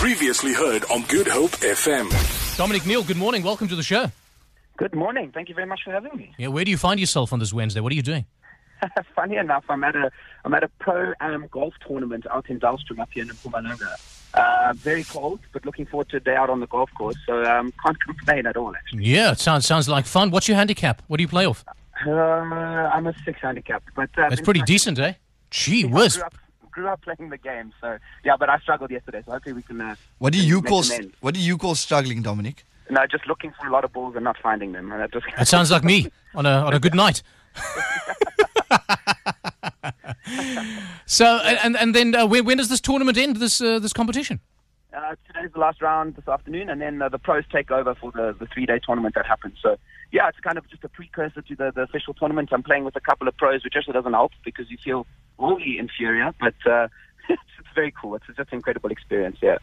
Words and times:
Previously 0.00 0.54
heard 0.54 0.84
on 0.90 1.02
Good 1.02 1.28
Hope 1.28 1.50
FM. 1.50 2.08
Dominic 2.56 2.86
Neill, 2.86 3.02
good 3.04 3.18
morning. 3.18 3.42
Welcome 3.42 3.68
to 3.68 3.76
the 3.76 3.82
show. 3.82 4.10
Good 4.78 4.94
morning. 4.94 5.30
Thank 5.30 5.50
you 5.50 5.54
very 5.54 5.66
much 5.66 5.80
for 5.84 5.90
having 5.90 6.16
me. 6.16 6.32
Yeah, 6.38 6.48
where 6.48 6.64
do 6.64 6.70
you 6.70 6.78
find 6.78 6.98
yourself 6.98 7.34
on 7.34 7.38
this 7.38 7.52
Wednesday? 7.52 7.80
What 7.80 7.92
are 7.92 7.94
you 7.94 8.02
doing? 8.02 8.24
Funny 9.14 9.36
enough, 9.36 9.64
I'm 9.68 9.84
at 9.84 9.94
a 9.94 10.10
I'm 10.46 10.54
at 10.54 10.62
a 10.64 10.68
pro 10.80 11.12
am 11.20 11.48
golf 11.50 11.74
tournament 11.86 12.24
out 12.30 12.48
in 12.48 12.58
Dullstroom 12.58 12.98
up 12.98 13.10
here 13.12 13.24
in 13.24 13.28
Mpumalanga. 13.28 13.92
Uh, 14.32 14.72
very 14.74 15.04
cold, 15.04 15.40
but 15.52 15.66
looking 15.66 15.84
forward 15.84 16.08
to 16.08 16.16
a 16.16 16.20
day 16.20 16.34
out 16.34 16.48
on 16.48 16.60
the 16.60 16.66
golf 16.66 16.88
course. 16.96 17.16
So 17.26 17.44
um, 17.44 17.70
can't 17.84 18.00
complain 18.00 18.46
at 18.46 18.56
all. 18.56 18.74
Actually, 18.74 19.04
Yeah, 19.04 19.32
it 19.32 19.38
sounds 19.38 19.66
sounds 19.66 19.86
like 19.86 20.06
fun. 20.06 20.30
What's 20.30 20.48
your 20.48 20.56
handicap? 20.56 21.02
What 21.08 21.18
do 21.18 21.22
you 21.22 21.28
play 21.28 21.44
off? 21.44 21.62
uh, 22.06 22.10
I'm 22.10 23.06
a 23.06 23.12
six 23.26 23.38
handicap, 23.42 23.82
but 23.94 24.08
uh, 24.16 24.30
That's 24.30 24.40
pretty 24.40 24.60
struggling. 24.60 24.64
decent, 24.64 24.98
eh? 24.98 25.12
Gee 25.50 25.84
I 25.84 25.88
whiz. 25.88 26.22
Grew 26.70 26.88
up, 26.88 27.02
playing 27.02 27.30
the 27.30 27.38
game, 27.38 27.72
so 27.80 27.98
yeah. 28.24 28.36
But 28.38 28.50
I 28.50 28.58
struggled 28.58 28.90
yesterday, 28.90 29.22
so 29.24 29.32
hopefully 29.32 29.54
we 29.54 29.62
can. 29.62 29.80
Uh, 29.80 29.94
What 30.18 30.32
do 30.32 30.44
you 30.44 30.62
call 30.62 30.82
amends. 30.84 31.14
what 31.20 31.34
do 31.34 31.40
you 31.40 31.56
call 31.58 31.74
struggling, 31.74 32.22
Dominic? 32.22 32.64
No, 32.90 33.06
just 33.06 33.26
looking 33.26 33.52
for 33.60 33.68
a 33.68 33.70
lot 33.70 33.84
of 33.84 33.92
balls 33.92 34.14
and 34.16 34.24
not 34.24 34.36
finding 34.42 34.72
them. 34.72 34.90
And 34.90 35.00
that 35.00 35.12
just 35.12 35.26
That 35.36 35.46
sounds 35.48 35.70
like 35.70 35.84
me 35.84 36.10
on 36.34 36.46
a 36.46 36.50
on 36.66 36.74
a 36.74 36.80
good 36.80 36.94
night. 36.94 37.22
so 41.06 41.24
and 41.44 41.58
and, 41.64 41.76
and 41.76 41.94
then 41.94 42.14
uh, 42.14 42.26
when, 42.26 42.44
when 42.44 42.56
does 42.56 42.68
this 42.68 42.80
tournament 42.80 43.18
end? 43.18 43.36
This 43.36 43.60
uh, 43.60 43.78
this 43.78 43.92
competition? 43.92 44.40
Uh, 44.92 45.14
today's 45.26 45.52
the 45.52 45.60
last 45.60 45.80
round 45.80 46.16
this 46.16 46.26
afternoon, 46.26 46.68
and 46.68 46.80
then 46.80 47.00
uh, 47.00 47.08
the 47.08 47.18
pros 47.18 47.44
take 47.52 47.70
over 47.70 47.94
for 47.94 48.10
the, 48.10 48.34
the 48.40 48.46
three 48.46 48.66
day 48.66 48.80
tournament 48.84 49.14
that 49.14 49.24
happens. 49.24 49.54
So, 49.62 49.76
yeah, 50.10 50.28
it's 50.28 50.40
kind 50.40 50.58
of 50.58 50.68
just 50.68 50.82
a 50.82 50.88
precursor 50.88 51.42
to 51.42 51.54
the, 51.54 51.70
the 51.72 51.82
official 51.82 52.12
tournament. 52.12 52.48
I'm 52.52 52.64
playing 52.64 52.84
with 52.84 52.96
a 52.96 53.00
couple 53.00 53.28
of 53.28 53.36
pros, 53.36 53.62
which 53.62 53.74
actually 53.76 53.92
doesn't 53.92 54.12
help 54.12 54.32
because 54.44 54.68
you 54.68 54.76
feel 54.82 55.06
really 55.40 55.78
inferior, 55.78 56.32
but 56.38 56.54
uh, 56.66 56.88
it's, 57.28 57.42
it's 57.58 57.68
very 57.74 57.92
cool. 58.00 58.14
It's 58.14 58.26
just 58.26 58.38
an 58.38 58.46
incredible 58.52 58.90
experience, 58.90 59.38
yeah. 59.42 59.58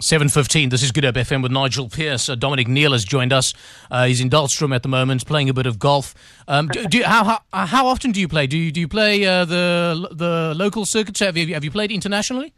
Seven 0.00 0.28
fifteen. 0.28 0.70
This 0.70 0.82
is 0.82 0.90
Good 0.90 1.04
Hope 1.04 1.14
FM 1.14 1.42
with 1.42 1.52
Nigel 1.52 1.88
Pierce. 1.88 2.28
Uh, 2.28 2.34
Dominic 2.34 2.66
Neill 2.66 2.92
has 2.92 3.04
joined 3.04 3.32
us. 3.32 3.54
Uh, 3.90 4.06
he's 4.06 4.20
in 4.20 4.30
Dullstroom 4.30 4.74
at 4.74 4.82
the 4.82 4.88
moment, 4.88 5.24
playing 5.26 5.48
a 5.48 5.54
bit 5.54 5.66
of 5.66 5.78
golf. 5.78 6.14
Um, 6.48 6.68
do, 6.68 6.86
do 6.86 6.98
you, 6.98 7.04
how, 7.04 7.22
how 7.22 7.40
uh, 7.52 7.66
how 7.66 7.86
often 7.86 8.10
do 8.10 8.20
you 8.20 8.26
play? 8.26 8.48
Do 8.48 8.58
you 8.58 8.72
do 8.72 8.80
you 8.80 8.88
play 8.88 9.24
uh, 9.24 9.44
the 9.44 10.08
the 10.10 10.54
local 10.56 10.86
circuits? 10.86 11.20
Have 11.20 11.36
you 11.36 11.54
have 11.54 11.62
you 11.62 11.70
played 11.70 11.92
internationally? 11.92 12.52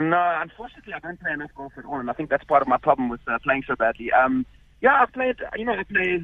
No, 0.00 0.38
unfortunately, 0.40 0.94
I 0.94 1.00
don't 1.00 1.20
play 1.20 1.32
enough 1.32 1.50
golf 1.56 1.72
at 1.76 1.84
all, 1.84 1.98
and 1.98 2.08
I 2.08 2.12
think 2.12 2.30
that's 2.30 2.44
part 2.44 2.62
of 2.62 2.68
my 2.68 2.78
problem 2.78 3.08
with 3.08 3.20
uh, 3.26 3.38
playing 3.42 3.64
so 3.66 3.74
badly. 3.74 4.12
Um, 4.12 4.46
yeah, 4.80 5.02
I've 5.02 5.12
played, 5.12 5.36
you 5.56 5.64
know, 5.64 5.72
I 5.72 5.82
play 5.82 6.22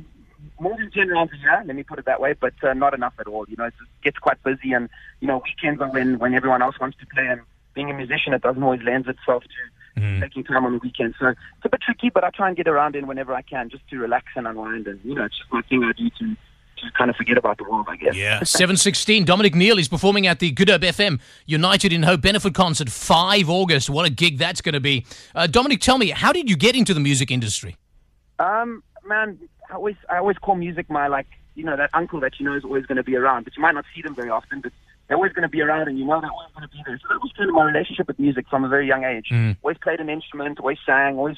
more 0.61 0.77
than 0.77 0.91
10 0.91 1.09
rounds 1.09 1.33
a 1.33 1.37
year, 1.37 1.63
let 1.67 1.77
me 1.77 1.83
put 1.83 1.99
it 1.99 2.05
that 2.07 2.21
way, 2.21 2.35
but 2.35 2.55
uh, 2.63 2.75
not 2.75 2.95
enough 2.95 3.15
at 3.19 3.27
all. 3.27 3.45
You 3.49 3.57
know, 3.57 3.65
it 3.65 3.75
just 3.79 3.91
gets 4.03 4.19
quite 4.19 4.43
busy, 4.43 4.73
and, 4.73 4.89
you 5.21 5.29
know, 5.29 5.43
weekends 5.45 5.81
are 5.81 5.91
when, 5.91 6.19
when 6.19 6.35
everyone 6.35 6.63
else 6.63 6.79
wants 6.81 6.99
to 6.99 7.07
play, 7.07 7.27
and 7.27 7.41
being 7.75 7.91
a 7.91 7.95
musician, 7.95 8.33
it 8.33 8.43
doesn't 8.43 8.63
always 8.63 8.83
lend 8.83 9.07
itself 9.09 9.43
to 9.43 10.21
taking 10.21 10.45
time 10.45 10.65
on 10.65 10.73
the 10.73 10.79
weekend. 10.79 11.15
So 11.19 11.29
it's 11.29 11.65
a 11.65 11.69
bit 11.69 11.81
tricky, 11.81 12.11
but 12.11 12.25
I 12.25 12.31
try 12.31 12.49
and 12.49 12.57
get 12.57 12.67
around 12.67 12.97
in 12.97 13.07
whenever 13.07 13.33
I 13.35 13.43
can 13.43 13.71
just 13.71 13.87
to 13.89 13.99
relax 13.99 14.27
and 14.37 14.47
unwind, 14.47 14.87
and, 14.87 15.01
you 15.05 15.15
know, 15.15 15.25
it's 15.25 15.37
just 15.39 15.53
my 15.53 15.63
thing 15.63 15.85
I 15.85 15.93
do 15.93 16.11
to, 16.11 16.35
to 16.35 16.93
kind 16.97 17.11
of 17.11 17.17
forget 17.17 17.39
about 17.39 17.59
the 17.59 17.65
world, 17.65 17.87
I 17.89 17.97
guess. 17.97 18.17
Yeah. 18.17 18.43
716. 18.43 19.25
Dominic 19.25 19.55
Neill 19.55 19.79
is 19.79 19.89
performing 19.89 20.27
at 20.27 20.41
the 20.41 20.51
Good 20.51 20.69
Hope 20.69 20.83
FM 20.83 21.21
United 21.47 21.93
in 21.93 22.03
Hope 22.03 22.21
benefit 22.21 22.55
concert 22.55 22.91
5 22.91 23.49
August. 23.49 23.89
What 23.89 24.07
a 24.07 24.11
gig 24.11 24.39
that's 24.39 24.61
going 24.61 24.75
to 24.75 24.81
be. 24.81 25.07
Uh, 25.35 25.47
Dominic, 25.47 25.81
tell 25.81 25.99
me, 25.99 26.11
how 26.11 26.33
did 26.33 26.51
you 26.51 26.57
get 26.57 26.75
into 26.75 26.95
the 26.95 27.01
music 27.01 27.31
industry? 27.31 27.77
Um, 28.39 28.83
man, 29.07 29.39
I 29.71 29.75
always 29.75 29.97
I 30.09 30.19
always 30.19 30.39
call 30.39 30.55
music 30.55 30.91
my 30.91 31.09
like 31.09 31.27
you 31.55 31.65
know 31.65 31.77
that 31.77 31.91
uncle 31.95 32.21
that 32.21 32.39
you 32.39 32.47
know 32.47 32.55
is 32.55 32.65
always 32.65 32.87
going 32.87 32.97
to 32.97 33.03
be 33.03 33.17
around, 33.17 33.45
but 33.45 33.57
you 33.57 33.63
might 33.63 33.75
not 33.75 33.85
see 33.95 34.03
them 34.03 34.15
very 34.15 34.31
often, 34.31 34.61
but 34.61 34.73
they're 35.07 35.17
always 35.17 35.33
going 35.33 35.43
to 35.43 35.49
be 35.49 35.61
around, 35.61 35.89
and 35.89 35.99
you 35.99 36.05
know 36.05 36.21
they're 36.21 36.31
always 36.31 36.53
going 36.55 36.69
to 36.69 36.73
be 36.73 36.83
there. 36.87 36.99
So 37.03 37.09
that 37.11 37.21
was 37.21 37.33
kind 37.37 37.49
of 37.49 37.55
my 37.55 37.65
relationship 37.65 38.09
with 38.09 38.19
music 38.19 38.47
from 38.49 38.65
a 38.65 38.69
very 38.69 38.87
young 38.87 39.05
age. 39.05 39.29
Always 39.63 39.79
played 39.79 40.01
an 40.01 40.09
instrument, 40.09 40.59
always 40.59 40.79
sang, 40.85 41.17
always 41.19 41.37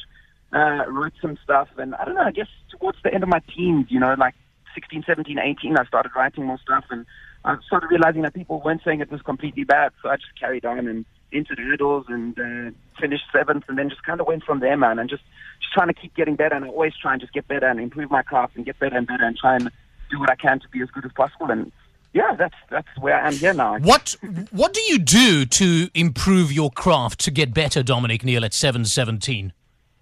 uh, 0.53 0.85
wrote 0.89 1.15
some 1.21 1.39
stuff, 1.43 1.69
and 1.77 1.95
I 1.95 2.05
don't 2.05 2.15
know. 2.15 2.23
I 2.23 2.33
guess 2.33 2.49
towards 2.71 2.99
the 3.03 3.13
end 3.13 3.23
of 3.23 3.29
my 3.29 3.41
teens, 3.55 3.87
you 3.89 4.01
know, 4.01 4.15
like 4.19 4.35
16, 4.75 5.05
17, 5.07 5.39
18, 5.39 5.77
I 5.77 5.85
started 5.85 6.13
writing 6.15 6.45
more 6.45 6.59
stuff, 6.59 6.85
and 6.91 7.07
I 7.45 7.57
started 7.67 7.89
realizing 7.91 8.23
that 8.23 8.35
people 8.35 8.61
weren't 8.65 8.83
saying 8.85 9.01
it 9.01 9.11
was 9.11 9.23
completely 9.23 9.65
bad, 9.65 9.93
so 10.03 10.09
I 10.09 10.17
just 10.17 10.39
carried 10.39 10.65
on 10.65 10.87
and 10.87 11.05
entered 11.33 11.61
Idols 11.61 12.07
and 12.09 12.39
uh, 12.39 12.71
finished 13.01 13.25
seventh, 13.33 13.65
and 13.69 13.79
then 13.79 13.89
just 13.91 14.03
kind 14.03 14.21
of 14.21 14.27
went 14.27 14.45
from 14.45 14.61
there, 14.61 14.77
man, 14.77 14.99
and 14.99 15.09
just 15.09 15.23
just 15.61 15.73
trying 15.73 15.89
to 15.89 15.95
keep 15.95 16.15
getting 16.15 16.37
better, 16.37 16.55
and 16.55 16.65
I 16.65 16.69
always 16.69 16.93
try 17.01 17.13
and 17.13 17.21
just 17.21 17.33
get 17.33 17.49
better 17.49 17.67
and 17.67 17.81
improve 17.81 18.11
my 18.11 18.23
craft 18.23 18.57
and 18.57 18.65
get 18.65 18.79
better 18.79 18.97
and 18.97 19.07
better 19.07 19.25
and 19.25 19.37
try 19.37 19.57
and 19.57 19.71
do 20.11 20.21
what 20.21 20.31
I 20.31 20.37
can 20.37 20.61
to 20.61 20.69
be 20.69 20.83
as 20.83 20.91
good 20.91 21.05
as 21.05 21.13
possible, 21.13 21.51
and 21.51 21.73
yeah, 22.13 22.35
that's 22.35 22.55
that's 22.71 22.89
where 22.99 23.15
I 23.21 23.27
am 23.29 23.35
here 23.35 23.53
now. 23.53 23.79
What 23.79 24.17
what 24.51 24.73
do 24.73 24.81
you 24.83 24.99
do 24.99 25.45
to 25.45 25.89
improve 25.95 26.51
your 26.51 26.71
craft 26.71 27.21
to 27.21 27.31
get 27.31 27.53
better, 27.53 27.83
Dominic 27.83 28.25
Neill, 28.25 28.45
at 28.45 28.55
717? 28.55 29.53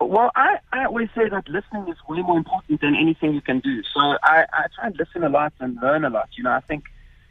Well, 0.00 0.30
I, 0.36 0.58
I 0.72 0.84
always 0.84 1.08
say 1.14 1.28
that 1.28 1.48
listening 1.48 1.88
is 1.88 1.96
way 2.08 2.20
more 2.22 2.36
important 2.36 2.80
than 2.80 2.94
anything 2.94 3.32
you 3.32 3.41
can 3.41 3.60
do. 3.60 3.82
So 3.82 4.00
I, 4.22 4.44
I 4.52 4.66
try 4.74 4.86
and 4.86 4.96
listen 4.98 5.24
a 5.24 5.28
lot 5.28 5.52
and 5.60 5.78
learn 5.80 6.04
a 6.04 6.10
lot. 6.10 6.28
You 6.36 6.44
know, 6.44 6.50
I 6.50 6.60
think 6.60 6.84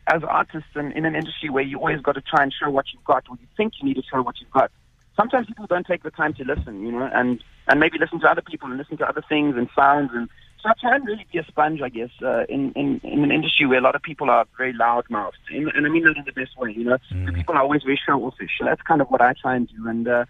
as 0.08 0.22
artists 0.24 0.70
and 0.76 0.92
in 0.94 1.06
an 1.06 1.16
industry 1.16 1.50
where 1.50 1.64
you 1.64 1.78
always 1.78 2.02
got 2.02 2.16
to 2.16 2.22
try 2.22 2.44
and 2.44 2.54
show 2.54 2.70
what 2.70 2.86
you've 2.92 3.04
got, 3.04 3.24
or 3.30 3.38
you 3.40 3.48
think 3.56 3.74
you 3.80 3.88
need 3.88 3.96
to 3.96 4.04
show 4.04 4.22
what 4.22 4.40
you've 4.40 4.52
got, 4.52 4.72
sometimes 5.16 5.48
people 5.48 5.68
don't 5.68 5.88
take 5.88 6.04
the 6.04 6.12
time 6.12 6.34
to 6.34 6.44
listen, 6.44 6.86
you 6.86 6.92
know, 6.92 7.10
and, 7.14 7.44
and 7.68 7.80
maybe 7.80 7.98
listen 7.98 8.20
to 8.20 8.28
other 8.28 8.42
people 8.42 8.68
and 8.70 8.78
listen 8.78 8.98
to 8.98 9.08
other 9.08 9.24
things 9.30 9.56
and 9.56 9.70
sounds. 9.76 10.12
And 10.14 10.28
so 10.62 10.70
I 10.70 10.74
try 10.80 10.96
and 10.96 11.06
really 11.06 11.26
be 11.32 11.40
a 11.40 11.46
sponge, 11.46 11.82
I 11.82 11.90
guess, 11.90 12.10
uh, 12.22 12.46
in, 12.50 12.72
in, 12.74 13.00
in 13.04 13.24
an 13.24 13.32
industry 13.32 13.66
where 13.66 13.80
a 13.80 13.82
lot 13.82 13.96
of 13.96 14.02
people 14.02 14.30
are 14.30 14.46
very 14.58 14.74
loud-mouthed. 14.74 15.38
And, 15.50 15.70
and 15.70 15.86
I 15.86 15.90
mean 15.90 16.04
that 16.04 16.18
in 16.18 16.26
the 16.26 16.32
best 16.34 16.58
way, 16.58 16.72
you 16.72 16.84
know. 16.84 16.98
The 17.26 17.32
People 17.32 17.56
are 17.56 17.62
always 17.62 17.84
very 17.84 18.00
show-offish. 18.06 18.52
So 18.60 18.66
that's 18.66 18.82
kind 18.82 19.02
of 19.02 19.08
what 19.10 19.22
I 19.22 19.34
try 19.34 19.56
and 19.56 19.68
do. 19.68 19.88
And, 19.88 20.08
uh, 20.08 20.26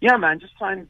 yeah, 0.00 0.16
man, 0.16 0.40
just 0.40 0.56
try 0.56 0.72
and, 0.72 0.88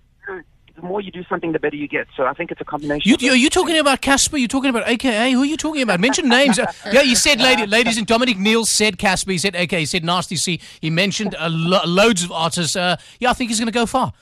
the 0.81 0.87
more 0.87 1.01
you 1.01 1.11
do 1.11 1.25
something, 1.25 1.53
the 1.53 1.59
better 1.59 1.77
you 1.77 1.89
get. 1.89 2.07
So 2.17 2.25
I 2.25 2.33
think 2.35 2.53
it's 2.53 2.61
a 2.61 2.65
combination. 2.65 3.17
You, 3.19 3.33
are 3.33 3.37
you 3.37 3.51
talking 3.51 3.79
about 3.79 4.01
Cassper? 4.01 4.39
You're 4.39 4.49
talking 4.49 4.71
about 4.71 4.89
AKA? 4.89 5.33
Who 5.33 5.43
are 5.43 5.47
you 5.47 5.57
talking 5.57 5.83
about? 5.83 5.99
Mention 5.99 6.29
names. 6.39 6.59
Uh, 6.59 6.71
yeah, 6.93 7.03
you 7.03 7.17
said, 7.17 7.41
lady, 7.41 7.67
ladies 7.67 7.99
and 7.99 8.07
Dominic 8.07 8.39
Neill 8.39 8.65
said 8.65 8.97
Cassper. 8.97 9.33
He 9.33 9.39
said 9.39 9.57
AKA. 9.57 9.81
He 9.81 9.87
said 9.87 10.05
Nasty 10.05 10.37
C. 10.37 10.61
He 10.81 10.91
mentioned 10.91 11.35
uh, 11.35 11.49
lo- 11.51 11.85
loads 11.85 12.23
of 12.23 12.31
artists. 12.31 12.77
Uh, 12.77 12.97
yeah, 13.19 13.31
I 13.31 13.33
think 13.33 13.51
he's 13.51 13.59
going 13.59 13.67
to 13.67 13.73
go 13.73 13.87
far. 13.87 14.13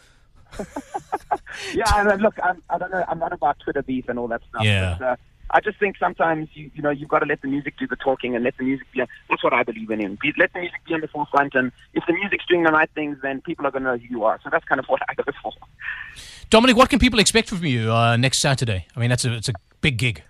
yeah, 1.75 1.85
and, 1.97 2.09
uh, 2.09 2.15
look, 2.15 2.39
I'm, 2.43 2.63
I 2.71 2.79
don't 2.79 2.91
know. 2.91 3.05
I'm 3.07 3.19
not 3.19 3.33
about 3.33 3.59
Twitter 3.61 3.83
beef 3.83 4.09
and 4.09 4.19
all 4.19 4.29
that 4.29 4.41
stuff. 4.49 4.65
Yeah. 4.65 4.97
But, 4.99 5.05
uh, 5.07 5.17
I 5.51 5.61
just 5.61 5.79
think 5.79 5.97
sometimes 5.99 6.49
you 6.55 6.71
you 6.75 6.83
know 6.83 6.91
you've 6.91 7.09
got 7.09 7.21
to 7.21 7.27
let 7.27 7.41
the 7.41 7.49
music 7.49 7.75
do 7.79 7.87
the 7.87 7.97
talking 7.97 8.35
and 8.35 8.45
let 8.45 8.57
the 8.57 8.65
music 8.65 8.87
be. 8.93 9.03
That's 9.31 9.45
what 9.45 9.53
I 9.53 9.63
believe 9.63 9.91
in. 9.91 10.01
in. 10.01 10.19
Be, 10.21 10.33
let 10.39 10.53
the 10.53 10.61
music 10.61 10.81
be 10.87 10.95
on 10.95 11.01
the 11.01 11.09
forefront, 11.09 11.55
and 11.55 11.71
if 11.95 12.05
the 12.07 12.13
music's 12.15 12.45
doing 12.47 12.65
the 12.65 12.73
right 12.73 12.91
things, 12.95 13.19
then 13.23 13.41
people 13.43 13.67
are 13.67 13.71
going 13.71 13.85
to 13.85 13.91
know 13.91 13.97
who 13.97 14.07
you 14.09 14.25
are. 14.25 14.41
So 14.43 14.51
that's 14.51 14.65
kind 14.65 14.79
of 14.79 14.87
what 14.87 15.03
I 15.09 15.15
go 15.15 15.25
for. 15.43 15.53
Dominic, 16.51 16.77
what 16.77 16.91
can 16.91 16.99
people 16.99 17.21
expect 17.21 17.49
from 17.49 17.65
you 17.65 17.93
uh, 17.93 18.17
next 18.17 18.39
Saturday? 18.39 18.87
I 18.97 19.01
mean, 19.01 19.11
that's 19.11 19.25
a 19.25 19.35
it's 19.35 19.49
a 19.49 19.55
big 19.81 19.99
gig. 19.99 20.23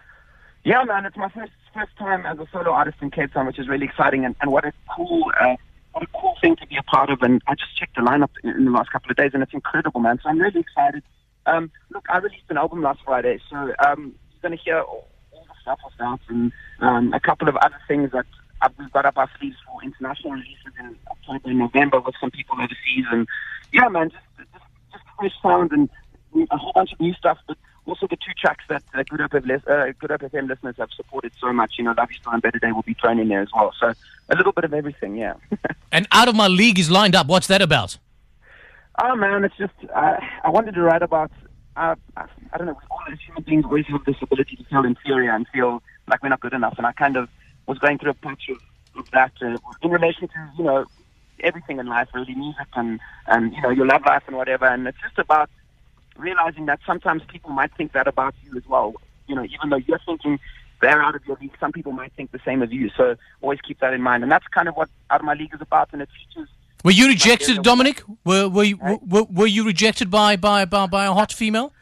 Yeah, 0.65 0.83
man, 0.85 1.07
it's 1.07 1.17
my 1.17 1.29
first 1.31 1.53
first 1.73 1.97
time 1.97 2.27
as 2.27 2.39
a 2.39 2.47
solo 2.53 2.73
artist 2.73 2.99
in 3.01 3.11
Cape 3.11 3.33
Town, 3.33 3.47
which 3.47 3.59
is 3.59 3.69
really 3.69 3.87
exciting, 3.87 4.25
and, 4.25 4.35
and 4.41 4.51
what 4.51 4.65
a 4.65 4.73
cool 4.95 5.31
uh, 5.41 5.57
what 5.93 6.03
a 6.03 6.09
cool 6.19 6.37
thing 6.43 6.57
to 6.57 6.67
be 6.67 6.77
a 6.77 6.83
part 6.83 7.09
of. 7.09 7.23
And 7.23 7.41
I 7.47 7.55
just 7.55 7.77
checked 7.77 7.97
the 7.97 8.03
lineup 8.03 8.31
in, 8.45 8.51
in 8.51 8.65
the 8.67 8.71
last 8.71 8.91
couple 8.91 9.11
of 9.11 9.17
days, 9.17 9.31
and 9.33 9.43
it's 9.43 9.55
incredible, 9.55 10.01
man. 10.01 10.19
So 10.23 10.29
I'm 10.29 10.39
really 10.39 10.61
excited. 10.61 11.03
Um, 11.47 11.71
look, 11.91 12.05
I 12.11 12.19
released 12.19 12.51
an 12.51 12.59
album 12.59 12.83
last 12.83 13.01
Friday, 13.05 13.39
so 13.49 13.73
um, 13.79 14.15
going 14.47 14.57
to 14.57 14.65
hear 14.65 14.81
all, 14.81 15.09
all 15.33 15.45
the 15.49 15.55
stuff 15.61 15.81
that, 15.99 16.21
and 16.29 16.53
um, 16.81 17.13
a 17.13 17.21
couple 17.21 17.49
of 17.49 17.57
other 17.57 17.79
things 17.89 18.13
that 18.13 18.27
we've 18.79 18.93
got 18.93 19.07
up 19.07 19.17
our 19.17 19.31
sleeves 19.39 19.57
for 19.67 19.83
international 19.83 20.33
releases 20.33 20.73
in 20.79 20.97
October 21.11 21.51
and 21.51 21.59
November 21.59 22.01
with 22.01 22.15
some 22.21 22.31
people 22.31 22.55
overseas, 22.55 23.07
and 23.11 23.27
yeah, 23.73 23.89
man, 23.89 24.11
just 24.11 24.23
just, 24.39 24.65
just 24.93 25.05
fresh 25.19 25.33
sound 25.43 25.73
and 25.73 25.89
a 26.51 26.57
whole 26.57 26.73
bunch 26.75 26.93
of 26.93 27.01
new 27.01 27.15
stuff, 27.15 27.39
but 27.49 27.57
also 27.87 28.07
the 28.07 28.17
two 28.17 28.33
tracks 28.39 28.65
that 28.69 28.83
uh, 28.95 29.03
Good 29.09 29.21
FM 29.21 29.47
lis- 29.47 29.67
uh, 29.67 29.93
Good 29.99 30.11
Hope 30.11 30.21
FM 30.21 30.49
listeners 30.49 30.77
have 30.79 30.91
supported 30.95 31.33
so 31.41 31.53
much. 31.53 31.75
You 31.79 31.85
know, 31.85 31.95
Love 31.97 32.11
You 32.11 32.19
Still 32.19 32.33
and 32.33 32.43
Better 32.43 32.59
Day 32.59 32.73
will 32.73 32.83
be 32.83 32.95
thrown 32.95 33.19
in 33.19 33.29
there 33.29 33.43
as 33.43 33.49
well. 33.55 33.73
So 33.81 33.95
a 34.29 34.37
little 34.37 34.53
bit 34.53 34.65
of 34.65 34.75
everything, 34.75 35.17
yeah. 35.17 35.35
And 35.93 36.07
Out 36.13 36.29
of 36.29 36.35
My 36.35 36.49
League 36.49 36.79
is 36.79 36.91
lined 36.91 37.15
up. 37.15 37.27
What's 37.27 37.47
that 37.47 37.63
about? 37.63 37.99
oh 39.03 39.15
man, 39.15 39.45
it's 39.45 39.57
just 39.57 39.75
uh, 39.95 40.17
I 40.45 40.51
wanted 40.51 40.75
to 40.75 40.83
write 40.83 41.03
about. 41.03 41.31
Uh, 41.77 41.95
I 42.17 42.57
don't 42.57 42.67
know. 42.67 42.73
We 42.73 42.87
all 42.91 43.01
as 43.13 43.19
human 43.21 43.43
beings 43.43 43.65
always 43.65 43.87
have 43.87 44.05
this 44.05 44.17
ability 44.23 44.57
to 44.57 44.65
feel 44.65 44.85
inferior 44.85 45.31
and 45.31 45.47
feel 45.49 45.83
like 46.09 46.23
we're 46.23 46.31
not 46.31 46.41
good 46.41 46.55
enough. 46.55 46.75
And 46.79 46.87
I 46.87 46.93
kind 46.93 47.17
of 47.17 47.29
was 47.67 47.79
going 47.79 47.99
through 47.99 48.13
a 48.13 48.15
patch 48.15 48.49
of, 48.49 48.59
of 48.99 49.11
that 49.11 49.33
uh, 49.43 49.57
in 49.83 49.91
relation 49.91 50.29
to 50.29 50.51
you 50.57 50.65
know 50.65 50.87
everything 51.41 51.79
in 51.79 51.87
life, 51.87 52.09
really 52.15 52.35
music 52.35 52.67
and 52.75 52.99
and 53.27 53.53
you 53.53 53.61
know 53.61 53.71
your 53.71 53.87
love 53.87 54.03
life 54.07 54.23
and 54.27 54.37
whatever. 54.37 54.65
And 54.65 54.87
it's 54.89 54.99
just 55.03 55.19
about 55.19 55.51
realizing 56.17 56.67
that 56.67 56.81
sometimes 56.87 57.23
people 57.29 57.51
might 57.51 57.75
think 57.77 57.93
that 57.93 58.09
about 58.09 58.35
you 58.43 58.57
as 58.57 58.67
well. 58.67 58.95
You 59.27 59.35
know, 59.35 59.45
even 59.45 59.69
though 59.69 59.77
you're 59.77 60.01
thinking 60.07 60.39
they're 60.81 61.03
out 61.03 61.15
of 61.15 61.27
your 61.27 61.37
league, 61.41 61.57
some 61.61 61.73
people 61.73 61.93
might 61.93 62.13
think 62.15 62.33
the 62.33 62.41
same 62.45 62.63
of 62.63 62.73
you. 62.73 62.91
So 62.97 63.17
always 63.43 63.61
keep 63.61 63.81
that 63.81 63.93
in 63.93 64.03
mind. 64.03 64.23
And 64.23 64.33
that's 64.33 64.47
kind 64.49 64.69
of 64.69 64.77
what 64.77 64.89
Out 65.11 65.21
of 65.21 65.27
My 65.27 65.35
League 65.35 65.55
is 65.55 65.61
about. 65.61 65.91
And 65.93 66.03
it 66.03 66.09
features. 66.09 66.49
Were 66.85 66.91
you 66.93 67.09
rejected, 67.09 67.63
Dominic? 67.63 68.03
Were 68.25 68.49
were 68.49 68.65
you, 68.65 68.79
were, 69.03 69.25
were 69.25 69.47
you 69.47 69.65
rejected 69.65 70.11
by, 70.11 70.37
by 70.37 70.65
by 70.65 70.87
by 70.87 71.07
a 71.07 71.13
hot 71.13 71.33
female? 71.33 71.73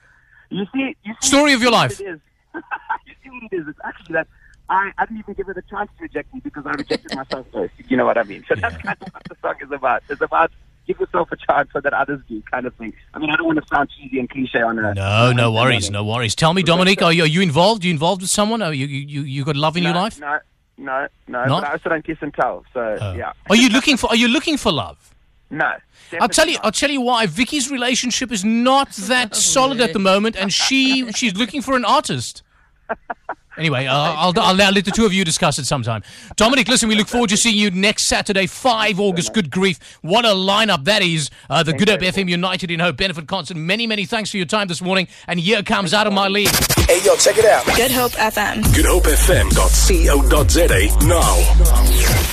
You 0.50 0.66
see, 0.72 0.96
you 1.04 1.14
see 1.20 1.28
Story 1.28 1.52
of 1.52 1.62
your 1.62 1.72
life. 1.72 2.00
It 2.00 2.04
is. 2.04 2.20
you 2.54 3.14
see 3.22 3.30
what 3.30 3.52
it 3.52 3.56
is? 3.56 3.68
It's 3.68 3.78
actually 3.84 4.14
that 4.14 4.28
I, 4.68 4.92
I 4.96 5.04
didn't 5.06 5.18
even 5.20 5.34
give 5.34 5.48
it 5.48 5.56
a 5.56 5.62
chance 5.62 5.90
to 5.98 6.02
reject 6.02 6.32
me 6.32 6.40
because 6.40 6.64
I 6.66 6.70
rejected 6.70 7.14
myself 7.14 7.46
first. 7.52 7.74
You 7.88 7.96
know 7.96 8.06
what 8.06 8.16
I 8.16 8.22
mean? 8.22 8.44
So 8.48 8.54
that's 8.54 8.76
kind 8.76 8.96
of 9.00 9.12
what 9.12 9.24
the 9.24 9.36
song 9.42 9.54
is 9.60 9.70
about. 9.70 10.02
It's 10.08 10.20
about 10.20 10.50
give 10.86 11.00
yourself 11.00 11.30
a 11.32 11.36
chance 11.36 11.70
so 11.72 11.80
that 11.80 11.92
others 11.92 12.20
do, 12.28 12.42
kind 12.42 12.66
of 12.66 12.74
thing. 12.76 12.92
I 13.12 13.18
mean, 13.18 13.30
I 13.30 13.36
don't 13.36 13.46
want 13.46 13.58
to 13.58 13.66
sound 13.74 13.90
cheesy 13.90 14.18
and 14.18 14.28
cliche 14.28 14.60
on 14.60 14.78
a. 14.78 14.94
No, 14.94 15.32
no 15.32 15.52
worries, 15.52 15.90
no 15.90 16.04
worries. 16.04 16.34
Tell 16.34 16.54
me, 16.54 16.62
Dominic, 16.62 17.02
are 17.02 17.12
you, 17.12 17.24
are 17.24 17.26
you 17.26 17.40
involved? 17.40 17.84
Are 17.84 17.88
you 17.88 17.92
involved 17.92 18.22
with 18.22 18.30
someone? 18.30 18.62
Are 18.62 18.72
you 18.72 18.86
you 18.86 19.22
you 19.22 19.44
got 19.44 19.56
love 19.56 19.76
in 19.76 19.82
no, 19.82 19.90
your 19.90 19.96
life? 19.96 20.20
No, 20.20 20.38
no, 20.76 21.06
no. 21.28 21.44
Not? 21.46 21.62
But 21.62 21.68
I 21.68 21.72
also 21.72 21.88
don't 21.88 22.04
kiss 22.04 22.18
and 22.20 22.32
tell. 22.34 22.64
So 22.72 22.96
Oh. 23.00 23.12
yeah, 23.14 23.32
Are 23.50 23.56
you 23.56 23.68
looking 23.68 23.96
for 23.96 24.08
Are 24.10 24.16
you 24.16 24.28
looking 24.28 24.56
for 24.56 24.72
love? 24.72 25.14
no. 25.50 25.72
I'll 26.20 26.28
tell 26.28 26.46
you. 26.46 26.54
definitely 26.54 26.58
I'll 26.64 26.72
tell 26.72 26.90
you 26.90 27.00
why. 27.00 27.26
Vicky's 27.26 27.70
relationship 27.70 28.30
is 28.30 28.44
not 28.44 28.92
that 28.92 29.30
oh, 29.32 29.36
solid 29.36 29.80
at 29.80 29.92
the 29.92 29.98
moment, 29.98 30.36
and 30.36 30.52
she 30.52 31.10
she's 31.12 31.34
looking 31.36 31.60
for 31.62 31.74
an 31.76 31.84
artist. 31.84 32.42
Anyway, 33.56 33.86
uh, 33.86 33.94
I'll, 33.94 34.32
I'll 34.40 34.56
now 34.56 34.70
let 34.70 34.84
the 34.84 34.90
two 34.90 35.06
of 35.06 35.12
you 35.12 35.24
discuss 35.24 35.58
it 35.58 35.66
sometime. 35.66 36.02
Dominic, 36.36 36.66
listen, 36.66 36.88
we 36.88 36.96
look 36.96 37.08
forward 37.08 37.30
to 37.30 37.36
seeing 37.36 37.56
you 37.56 37.70
next 37.70 38.04
Saturday, 38.04 38.46
5 38.46 38.98
August. 38.98 39.32
Good 39.32 39.50
grief. 39.50 39.78
What 40.02 40.24
a 40.24 40.28
lineup 40.28 40.84
that 40.84 41.02
is. 41.02 41.30
Uh, 41.48 41.62
the 41.62 41.72
Good 41.72 41.88
Hope 41.88 42.00
FM 42.00 42.28
United 42.28 42.70
in 42.70 42.80
Hope 42.80 42.96
benefit 42.96 43.28
concert. 43.28 43.56
Many, 43.56 43.86
many 43.86 44.06
thanks 44.06 44.30
for 44.30 44.38
your 44.38 44.46
time 44.46 44.66
this 44.66 44.82
morning. 44.82 45.06
And 45.28 45.38
here 45.38 45.62
comes 45.62 45.94
out 45.94 46.06
of 46.06 46.12
my 46.12 46.28
league. 46.28 46.50
Hey, 46.88 47.00
yo, 47.04 47.14
check 47.16 47.38
it 47.38 47.44
out. 47.44 47.64
Good 47.76 47.92
Hope 47.92 48.12
FM. 48.12 48.74
Good 48.74 48.86
Hope 48.86 49.04
GoodHopeFM.co.za 49.04 51.06
now. 51.06 52.23